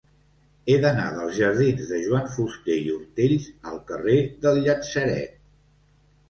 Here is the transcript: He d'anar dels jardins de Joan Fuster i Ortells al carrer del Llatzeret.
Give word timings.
He 0.69 0.77
d'anar 0.85 1.03
dels 1.17 1.35
jardins 1.39 1.83
de 1.91 1.99
Joan 2.05 2.25
Fuster 2.37 2.79
i 2.85 2.87
Ortells 2.95 3.47
al 3.73 3.79
carrer 3.93 4.17
del 4.47 4.59
Llatzeret. 4.65 5.39